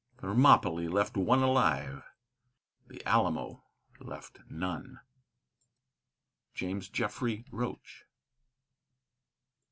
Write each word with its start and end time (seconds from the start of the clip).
"Thermopylæ 0.17 0.91
left 0.91 1.15
one 1.15 1.43
alive 1.43 2.01
the 2.87 3.05
Alamo 3.07 3.65
left 3.99 4.39
none." 4.49 4.99
JAMES 6.55 6.89
JEFFREY 6.89 7.45
ROCHE. 7.51 8.05